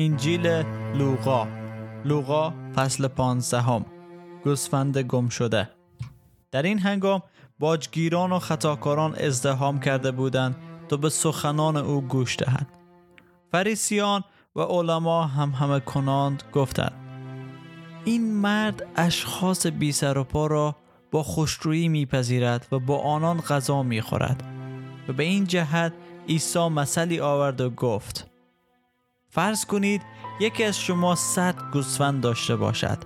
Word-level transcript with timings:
انجیل 0.00 0.46
لوقا. 0.94 1.46
لوقا 2.04 2.52
فصل 2.76 3.08
پانزدهم. 3.08 3.84
گوسفند 4.44 4.98
گم 4.98 5.28
شده 5.28 5.70
در 6.50 6.62
این 6.62 6.78
هنگام 6.78 7.22
باجگیران 7.58 8.32
و 8.32 8.38
خطاکاران 8.38 9.14
ازدهام 9.14 9.80
کرده 9.80 10.10
بودند 10.10 10.56
تا 10.88 10.96
به 10.96 11.08
سخنان 11.08 11.76
او 11.76 12.00
گوش 12.00 12.36
دهند. 12.36 12.66
فریسیان 13.52 14.24
و 14.56 14.60
علما 14.60 15.26
هم 15.26 15.50
همه 15.50 15.80
کناند 15.80 16.42
گفتند 16.52 16.92
این 18.04 18.34
مرد 18.34 18.86
اشخاص 18.96 19.66
بی 19.66 19.92
سر 19.92 20.18
و 20.18 20.24
پا 20.24 20.46
را 20.46 20.76
با 21.10 21.22
خوشرویی 21.22 21.88
میپذیرد 21.88 22.66
و 22.72 22.78
با 22.78 22.98
آنان 22.98 23.40
غذا 23.40 23.82
می‌خورد. 23.82 24.42
و 25.08 25.12
به 25.12 25.24
این 25.24 25.44
جهت 25.44 25.92
عیسی 26.28 26.68
مثلی 26.68 27.20
آورد 27.20 27.60
و 27.60 27.70
گفت 27.70 28.30
فرض 29.30 29.64
کنید 29.64 30.02
یکی 30.40 30.64
از 30.64 30.80
شما 30.80 31.14
صد 31.14 31.54
گوسفند 31.72 32.20
داشته 32.20 32.56
باشد 32.56 32.98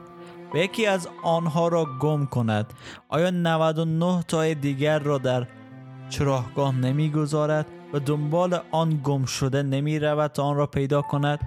و 0.55 0.57
یکی 0.57 0.87
از 0.87 1.09
آنها 1.23 1.69
را 1.69 1.87
گم 2.01 2.27
کند. 2.27 2.73
آیا 3.09 3.31
99 3.31 4.23
تای 4.29 4.55
دیگر 4.55 4.99
را 4.99 5.19
در 5.19 5.47
چراهگاه 6.11 6.75
نمی‌گذارد 6.75 7.67
و 7.93 7.99
دنبال 7.99 8.61
آن 8.71 9.01
گم 9.05 9.25
شده 9.25 9.63
نمی 9.63 9.99
رود 9.99 10.33
تا 10.33 10.45
آن 10.45 10.57
را 10.57 10.67
پیدا 10.67 11.03
کند؟ 11.03 11.41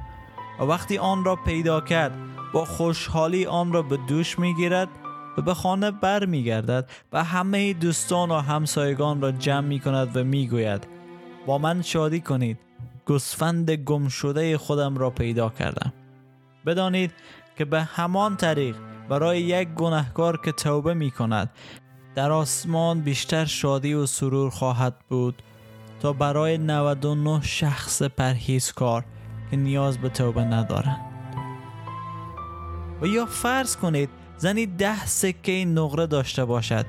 و 0.60 0.64
وقتی 0.64 0.98
آن 0.98 1.26
را 1.26 1.36
پیدا 1.36 1.82
کرد 1.82 2.12
با 2.54 2.66
خوشحالی 2.66 3.46
آن 3.46 3.74
را 3.74 3.82
به 3.82 3.98
دوش 3.98 4.40
می 4.40 4.54
گیرد 4.54 4.90
و 5.38 5.42
به 5.42 5.54
خانه 5.54 5.92
بر 5.92 6.26
می 6.26 6.44
گردد 6.44 6.90
و 7.14 7.24
همه 7.24 7.74
دوستان 7.74 8.32
و 8.32 8.40
همسایگان 8.40 9.22
را 9.22 9.32
جمع 9.32 9.68
می 9.68 9.80
کند 9.80 10.18
و 10.18 10.24
می 10.24 10.48
گوید 10.48 10.88
با 11.46 11.58
من 11.58 11.82
شادی 11.82 12.22
کنید. 12.22 12.58
گوسفند 13.06 13.72
گم 13.72 14.08
شده 14.08 14.58
خودم 14.58 14.98
را 14.98 15.10
پیدا 15.10 15.50
کردم. 15.50 15.94
بدانید 16.66 17.12
که 17.58 17.66
به 17.66 17.82
همان 17.82 18.36
طریق 18.38 18.76
برای 19.10 19.42
یک 19.42 19.68
گناهکار 19.68 20.42
که 20.42 20.52
توبه 20.52 20.94
می 20.94 21.12
کند 21.12 21.50
در 22.16 22.32
آسمان 22.32 23.02
بیشتر 23.02 23.46
شادی 23.46 23.94
و 23.94 24.06
سرور 24.06 24.50
خواهد 24.50 24.96
بود 25.10 25.42
تا 26.00 26.14
برای 26.14 26.58
99 26.58 27.42
شخص 27.42 28.02
پرهیزکار 28.02 29.06
که 29.52 29.58
نیاز 29.58 29.98
به 29.98 30.10
توبه 30.10 30.44
ندارند. 30.44 31.02
و 33.02 33.08
یا 33.08 33.26
فرض 33.26 33.76
کنید 33.76 34.10
زنی 34.38 34.66
ده 34.66 35.06
سکه 35.06 35.66
نقره 35.66 36.08
داشته 36.08 36.46
باشد 36.46 36.86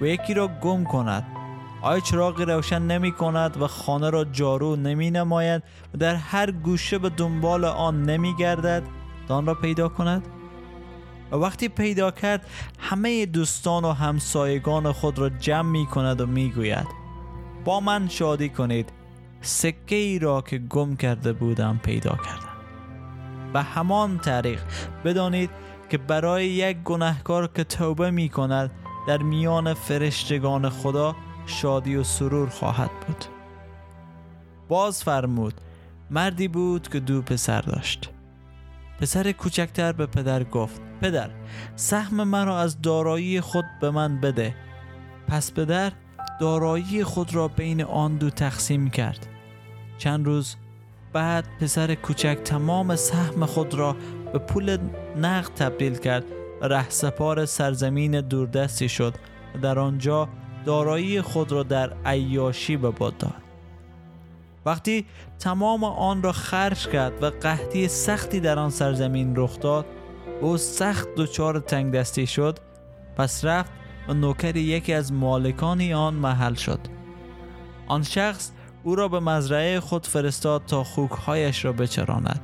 و 0.00 0.06
یکی 0.06 0.34
را 0.34 0.48
گم 0.48 0.84
کند. 0.84 1.39
آیا 1.82 2.00
چراغی 2.00 2.44
روشن 2.44 2.82
نمی 2.82 3.12
کند 3.12 3.62
و 3.62 3.66
خانه 3.66 4.10
را 4.10 4.24
جارو 4.24 4.76
نمی 4.76 5.10
نماید 5.10 5.62
و 5.94 5.98
در 5.98 6.14
هر 6.14 6.50
گوشه 6.50 6.98
به 6.98 7.08
دنبال 7.08 7.64
آن 7.64 8.02
نمی 8.02 8.36
گردد. 8.36 8.82
تا 9.28 9.36
آن 9.36 9.46
را 9.46 9.54
پیدا 9.54 9.88
کند؟ 9.88 10.28
و 11.32 11.36
وقتی 11.36 11.68
پیدا 11.68 12.10
کرد 12.10 12.46
همه 12.78 13.26
دوستان 13.26 13.84
و 13.84 13.92
همسایگان 13.92 14.92
خود 14.92 15.18
را 15.18 15.28
جمع 15.28 15.70
می 15.70 15.86
کند 15.86 16.20
و 16.20 16.26
می 16.26 16.50
گوید 16.50 16.86
با 17.64 17.80
من 17.80 18.08
شادی 18.08 18.48
کنید. 18.48 18.92
سکه 19.40 19.96
ای 19.96 20.18
را 20.18 20.40
که 20.40 20.58
گم 20.58 20.96
کرده 20.96 21.32
بودم 21.32 21.80
پیدا 21.82 22.10
کردم. 22.10 22.50
و 23.54 23.62
همان 23.62 24.18
طریق 24.18 24.60
بدانید 25.04 25.50
که 25.88 25.98
برای 25.98 26.46
یک 26.46 26.76
گناهکار 26.84 27.46
که 27.46 27.64
توبه 27.64 28.10
می 28.10 28.28
کند 28.28 28.70
در 29.08 29.18
میان 29.18 29.74
فرشتگان 29.74 30.68
خدا 30.68 31.16
شادی 31.50 31.96
و 31.96 32.04
سرور 32.04 32.48
خواهد 32.48 32.90
بود. 33.06 33.24
باز 34.68 35.04
فرمود 35.04 35.54
مردی 36.10 36.48
بود 36.48 36.88
که 36.88 37.00
دو 37.00 37.22
پسر 37.22 37.60
داشت. 37.60 38.10
پسر 39.00 39.32
کوچکتر 39.32 39.92
به 39.92 40.06
پدر 40.06 40.44
گفت 40.44 40.80
پدر 41.00 41.30
سهم 41.76 42.24
مرا 42.24 42.58
از 42.58 42.82
دارایی 42.82 43.40
خود 43.40 43.64
به 43.80 43.90
من 43.90 44.20
بده. 44.20 44.54
پس 45.28 45.52
پدر 45.52 45.92
دارایی 46.40 47.04
خود 47.04 47.34
را 47.34 47.48
بین 47.48 47.82
آن 47.82 48.16
دو 48.16 48.30
تقسیم 48.30 48.90
کرد. 48.90 49.26
چند 49.98 50.26
روز 50.26 50.56
بعد 51.12 51.44
پسر 51.60 51.94
کوچک 51.94 52.38
تمام 52.44 52.96
سهم 52.96 53.46
خود 53.46 53.74
را 53.74 53.96
به 54.32 54.38
پول 54.38 54.78
نقد 55.16 55.54
تبدیل 55.54 55.94
کرد 55.94 56.24
و 56.60 56.68
رهسپار 56.68 57.46
سرزمین 57.46 58.20
دوردستی 58.20 58.88
شد 58.88 59.14
و 59.54 59.58
در 59.58 59.78
آنجا 59.78 60.28
دارایی 60.64 61.22
خود 61.22 61.52
را 61.52 61.62
در 61.62 61.92
عیاشی 62.04 62.76
به 62.76 62.90
باد 62.90 63.16
داد. 63.16 63.42
وقتی 64.66 65.06
تمام 65.38 65.84
آن 65.84 66.22
را 66.22 66.32
خرج 66.32 66.88
کرد 66.88 67.22
و 67.22 67.30
قحطی 67.30 67.88
سختی 67.88 68.40
در 68.40 68.58
آن 68.58 68.70
سرزمین 68.70 69.32
رخ 69.36 69.60
داد 69.60 69.86
او 70.40 70.56
سخت 70.56 71.08
دچار 71.16 71.58
تنگ 71.58 71.94
دستی 71.94 72.26
شد 72.26 72.58
پس 73.16 73.44
رفت 73.44 73.72
و 74.08 74.14
نوکر 74.14 74.56
یکی 74.56 74.92
از 74.92 75.12
مالکان 75.12 75.92
آن 75.92 76.14
محل 76.14 76.54
شد. 76.54 76.80
آن 77.88 78.02
شخص 78.02 78.52
او 78.82 78.94
را 78.94 79.08
به 79.08 79.20
مزرعه 79.20 79.80
خود 79.80 80.06
فرستاد 80.06 80.62
تا 80.66 80.84
خوکهایش 80.84 81.64
را 81.64 81.72
بچراند. 81.72 82.40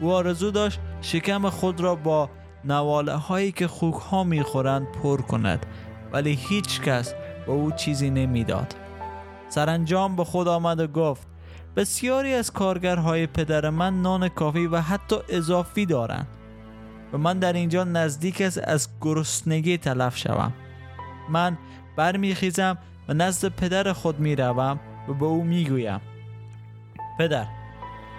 او 0.00 0.12
آرزو 0.12 0.50
داشت 0.50 0.80
شکم 1.00 1.48
خود 1.50 1.80
را 1.80 1.94
با 1.94 2.30
نواله 2.64 3.14
هایی 3.14 3.52
که 3.52 3.68
خوک 3.68 3.94
ها 3.94 4.24
می‌خورند 4.24 4.86
پر 4.92 5.20
کند 5.20 5.66
ولی 6.12 6.38
هیچ 6.48 6.80
کس 6.80 7.14
به 7.50 7.56
او 7.56 7.72
چیزی 7.72 8.10
نمی‌داد. 8.10 8.74
سرانجام 9.48 10.16
به 10.16 10.24
خود 10.24 10.48
آمد 10.48 10.80
و 10.80 10.86
گفت 10.86 11.26
بسیاری 11.76 12.34
از 12.34 12.50
کارگرهای 12.50 13.26
پدر 13.26 13.70
من 13.70 14.02
نان 14.02 14.28
کافی 14.28 14.66
و 14.66 14.80
حتی 14.80 15.16
اضافی 15.28 15.86
دارند. 15.86 16.26
و 17.12 17.18
من 17.18 17.38
در 17.38 17.52
اینجا 17.52 17.84
نزدیک 17.84 18.40
است 18.40 18.58
از 18.58 18.88
گرسنگی 19.00 19.78
تلف 19.78 20.16
شوم. 20.16 20.52
من 21.28 21.58
برمیخیزم 21.96 22.78
و 23.08 23.14
نزد 23.14 23.48
پدر 23.48 23.92
خود 23.92 24.20
می‌روم 24.20 24.80
و 25.08 25.14
به 25.14 25.26
او 25.26 25.44
می‌گویم 25.44 26.00
پدر 27.18 27.46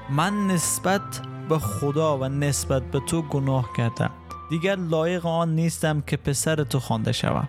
من 0.10 0.48
نسبت 0.48 1.22
به 1.50 1.60
خدا 1.60 2.18
و 2.18 2.26
نسبت 2.26 2.84
به 2.84 3.00
تو 3.00 3.22
گناه 3.22 3.70
کردم. 3.78 4.12
دیگر 4.50 4.76
لایق 4.76 5.26
آن 5.26 5.56
نیستم 5.56 6.02
که 6.02 6.18
پسر 6.18 6.64
تو 6.64 6.80
خوانده 6.80 7.12
شوم. 7.12 7.48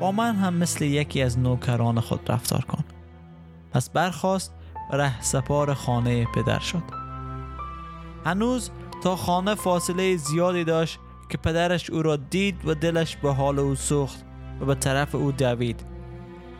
با 0.00 0.12
من 0.12 0.36
هم 0.36 0.54
مثل 0.54 0.84
یکی 0.84 1.22
از 1.22 1.38
نوکران 1.38 2.00
خود 2.00 2.32
رفتار 2.32 2.64
کن. 2.64 2.84
پس 3.72 3.90
برخواست 3.90 4.54
و 4.92 4.96
ره 4.96 5.20
سپار 5.20 5.74
خانه 5.74 6.24
پدر 6.24 6.58
شد. 6.58 6.82
هنوز 8.24 8.70
تا 9.02 9.16
خانه 9.16 9.54
فاصله 9.54 10.16
زیادی 10.16 10.64
داشت 10.64 10.98
که 11.28 11.38
پدرش 11.38 11.90
او 11.90 12.02
را 12.02 12.16
دید 12.16 12.68
و 12.68 12.74
دلش 12.74 13.16
به 13.16 13.32
حال 13.32 13.58
او 13.58 13.74
سوخت 13.74 14.24
و 14.60 14.64
به 14.64 14.74
طرف 14.74 15.14
او 15.14 15.32
دوید. 15.32 15.84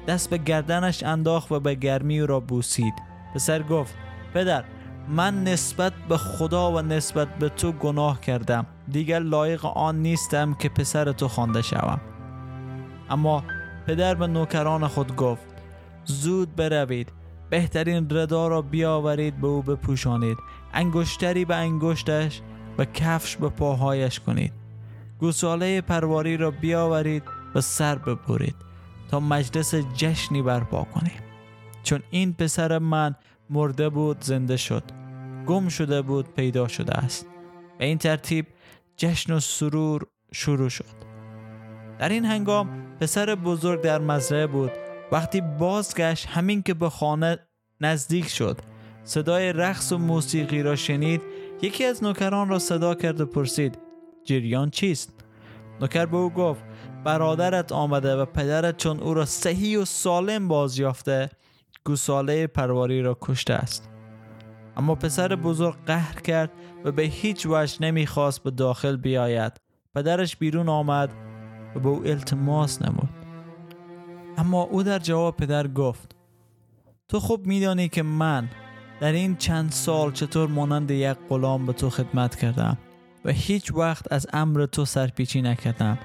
دست 0.09 0.31
به 0.31 0.39
گردنش 0.39 1.03
انداخت 1.03 1.53
و 1.53 1.61
به 1.61 1.75
گرمی 1.75 2.21
او 2.21 2.27
را 2.27 2.41
بوسید. 2.41 2.95
پسر 3.35 3.63
گفت 3.63 3.95
پدر 4.35 4.65
من 5.09 5.45
نسبت 5.45 5.93
به 6.09 6.17
خدا 6.17 6.73
و 6.73 6.83
نسبت 6.83 7.39
به 7.39 7.49
تو 7.49 7.73
گناه 7.73 8.21
کردم. 8.21 8.67
دیگر 8.89 9.19
لایق 9.19 9.67
آن 9.67 10.03
نیستم 10.03 10.55
که 10.55 10.69
پسر 10.69 11.13
تو 11.13 11.29
خوانده 11.29 11.63
شوم. 11.63 12.01
اما 13.11 13.45
پدر 13.87 14.15
به 14.15 14.27
نوکران 14.27 14.87
خود 14.87 15.17
گفت 15.17 15.47
زود 16.05 16.57
بروید 16.57 17.13
بهترین 17.51 18.07
ردا 18.11 18.49
را 18.49 18.63
بیاورید 18.63 19.41
به 19.41 19.47
او 19.47 19.63
بپوشانید 19.63 20.39
انگشتری 20.73 21.45
به 21.45 21.57
انگشتش 21.57 22.41
و 22.79 22.85
کفش 22.85 23.37
به 23.37 23.49
پاهایش 23.49 24.21
کنید. 24.21 24.53
گوساله 25.19 25.81
پرواری 25.81 26.37
را 26.37 26.51
بیاورید 26.51 27.23
و 27.55 27.61
سر 27.61 27.95
ببرید 27.95 28.57
تا 29.11 29.21
مجلس 29.21 29.75
جشنی 29.75 30.43
برپا 30.43 30.85
کنیم. 30.85 31.21
چون 31.83 32.03
این 32.11 32.33
پسر 32.33 32.79
من 32.79 33.15
مرده 33.51 33.89
بود 33.89 34.21
زنده 34.21 34.57
شد. 34.57 34.83
گم 35.47 35.69
شده 35.69 36.03
بود 36.03 36.35
پیدا 36.35 36.69
شده 36.69 36.95
است. 36.95 37.27
به 37.79 37.85
این 37.85 37.99
ترتیب 37.99 38.47
جشن 38.97 39.33
و 39.33 39.41
سرور 39.41 40.07
شروع 40.33 40.69
شد. 40.69 40.85
در 41.99 42.09
این 42.09 42.25
هنگام 42.25 42.80
پسر 43.01 43.35
بزرگ 43.35 43.81
در 43.81 43.99
مزرعه 43.99 44.47
بود. 44.47 44.71
وقتی 45.13 45.41
بازگشت 45.41 46.27
همین 46.27 46.63
که 46.63 46.75
به 46.75 46.91
خانه 46.91 47.39
نزدیک 47.81 48.29
شد. 48.29 48.59
صدای 49.05 49.53
رقص 49.53 49.93
و 49.93 49.99
موسیقی 49.99 50.63
را 50.63 50.77
شنید. 50.77 51.23
یکی 51.63 51.85
از 51.85 52.05
نوکران 52.05 52.49
را 52.49 52.59
صدا 52.59 52.95
کرد 52.95 53.21
و 53.21 53.27
پرسید 53.27 53.79
جریان 54.25 54.71
چیست؟ 54.71 55.13
نوکر 55.81 56.07
به 56.07 56.17
او 56.17 56.31
گفت 56.31 56.65
برادرت 57.05 57.73
آمده 57.73 58.17
و 58.17 58.25
پدرت 58.25 58.77
چون 58.77 59.01
او 59.01 59.15
را 59.15 59.25
صحیح 59.25 59.79
و 59.79 59.85
سالم 59.85 60.49
بازیافته 60.49 61.31
گوساله 61.85 62.47
پرواری 62.47 63.03
را 63.03 63.19
کشته 63.21 63.55
است. 63.55 63.91
اما 64.77 64.95
پسر 64.95 65.37
بزرگ 65.37 65.77
قهر 65.87 66.21
کرد 66.21 66.51
و 66.85 66.93
به 66.93 67.03
هیچ 67.03 67.47
وجه 67.47 67.83
نمی‌خواست 67.83 68.43
به 68.43 68.51
داخل 68.51 68.97
بیاید. 68.97 69.53
پدرش 69.95 70.37
بیرون 70.37 70.69
آمد. 70.69 71.30
و 71.77 71.81
به 71.81 71.89
او 71.89 72.07
التماس 72.07 72.83
نمود. 72.83 73.09
اما 74.39 74.63
او 74.63 74.83
در 74.83 74.99
جواب 74.99 75.37
پدر 75.37 75.69
گفت 75.69 76.17
تو 77.09 77.21
خوب 77.21 77.47
میدانی 77.47 77.89
که 77.89 78.03
من 78.03 78.49
در 79.01 79.13
این 79.13 79.37
چند 79.37 79.73
سال 79.73 80.13
چطور 80.13 80.49
مانند 80.49 80.91
یک 80.91 81.17
غلام 81.29 81.67
به 81.67 81.73
تو 81.73 81.91
خدمت 81.91 82.37
کردم 82.37 82.79
و 83.25 83.31
هیچ 83.31 83.73
وقت 83.75 84.13
از 84.13 84.27
امر 84.33 84.67
تو 84.67 84.85
سرپیچی 84.85 85.43
نکردم 85.43 85.99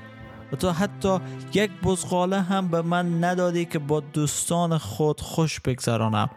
و 0.51 0.55
تو 0.55 0.71
حتی 0.71 1.19
یک 1.53 1.71
بزغاله 1.83 2.41
هم 2.41 2.67
به 2.67 2.81
من 2.81 3.23
ندادی 3.23 3.65
که 3.65 3.79
با 3.79 3.99
دوستان 3.99 4.77
خود 4.77 5.21
خوش 5.21 5.59
بگذرانم. 5.59 6.29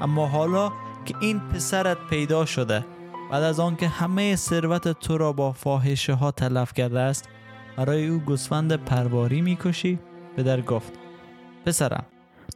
اما 0.00 0.26
حالا 0.26 0.72
که 1.04 1.14
این 1.20 1.40
پسرت 1.40 1.98
پیدا 2.10 2.44
شده 2.44 2.84
بعد 3.30 3.42
از 3.42 3.60
آنکه 3.60 3.88
همه 3.88 4.36
ثروت 4.36 4.88
تو 4.88 5.18
را 5.18 5.32
با 5.32 5.52
فاحشه 5.52 6.14
ها 6.14 6.30
تلف 6.30 6.72
کرده 6.72 7.00
است 7.00 7.28
برای 7.76 8.08
او 8.08 8.18
گوسفند 8.18 8.72
پرواری 8.72 9.40
می‌کشی؟ 9.40 9.98
پدر 10.36 10.60
گفت 10.60 10.92
پسرم 11.66 12.04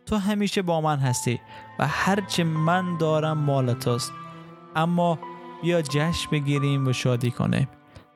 تو 0.06 0.16
همیشه 0.16 0.62
با 0.62 0.80
من 0.80 0.98
هستی 0.98 1.40
و 1.78 1.86
هرچه 1.86 2.44
من 2.44 2.98
دارم 2.98 3.38
مال 3.38 3.72
توست. 3.72 4.12
اما 4.76 5.18
بیا 5.62 5.82
جشن 5.82 6.30
بگیریم 6.32 6.86
و 6.86 6.92
شادی 6.92 7.30
کنیم. 7.30 7.68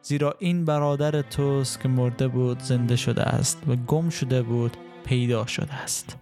زیرا 0.02 0.34
این 0.38 0.64
برادر 0.64 1.22
توست 1.22 1.80
که 1.80 1.88
مرده 1.88 2.28
بود 2.28 2.58
زنده 2.58 2.96
شده 2.96 3.22
است 3.22 3.62
و 3.68 3.76
گم 3.76 4.08
شده 4.08 4.42
بود 4.42 4.76
پیدا 5.04 5.46
شده 5.46 5.74
است. 5.74 6.16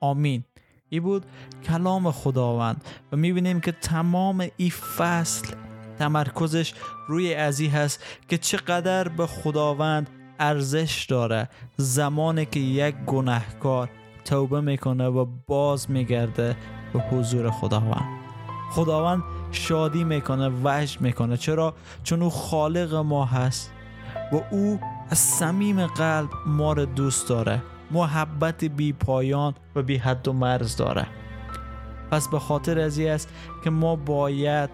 آمین. 0.00 0.44
ای 0.88 1.00
بود 1.00 1.26
کلام 1.64 2.10
خداوند 2.10 2.84
و 3.12 3.16
می‌بینیم 3.16 3.60
که 3.60 3.72
تمام 3.72 4.48
این 4.56 4.70
فصل 4.70 5.54
تمرکزش 5.98 6.74
روی 7.08 7.34
ازی 7.34 7.66
هست 7.66 8.04
که 8.28 8.38
چقدر 8.38 9.08
به 9.08 9.26
خداوند 9.26 10.10
ارزش 10.38 11.06
داره. 11.08 11.48
زمانی 11.76 12.46
که 12.46 12.60
یک 12.60 12.94
گناهکار 13.06 13.90
توبه 14.24 14.60
می‌کنه 14.60 15.06
و 15.06 15.26
باز 15.46 15.90
میگرده 15.90 16.56
به 16.92 16.98
حضور 16.98 17.50
خداوند. 17.50 18.08
خداوند 18.70 19.22
شادی 19.52 20.04
می‌کنه 20.04 20.50
وجد 20.64 21.00
می‌کنه. 21.00 21.36
چرا؟ 21.36 21.74
چون 22.04 22.22
او 22.22 22.30
خالق 22.30 22.94
ما 22.94 23.24
هست 23.24 23.72
و 24.32 24.40
او 24.50 24.80
از 25.10 25.18
صمیم 25.18 25.86
قلب 25.86 26.28
ما 26.46 26.72
رو 26.72 26.84
دوست 26.84 27.28
داره. 27.28 27.62
محبت 27.90 28.64
بی 28.64 28.92
پایان 28.92 29.54
و 29.74 29.82
بی 29.82 29.96
حد 29.96 30.28
و 30.28 30.32
مرز 30.32 30.76
داره. 30.76 31.06
پس 32.10 32.28
به 32.28 32.38
خاطر 32.38 32.80
از 32.80 32.98
است 32.98 33.28
که 33.64 33.70
ما 33.70 33.96
باید 33.96 34.70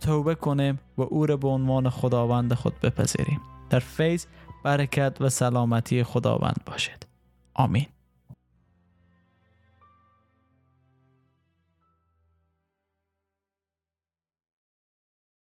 توبه 0.00 0.34
کنیم 0.34 0.78
و 0.98 1.02
او 1.02 1.26
را 1.26 1.36
به 1.36 1.48
عنوان 1.48 1.90
خداوند 1.90 2.54
خود 2.54 2.80
بپذیریم. 2.80 3.40
در 3.70 3.78
فیض 3.78 4.26
برکت 4.64 5.16
و 5.20 5.28
سلامتی 5.28 6.02
خداوند 6.02 6.60
باشد. 6.66 7.02
آمین. 7.54 7.86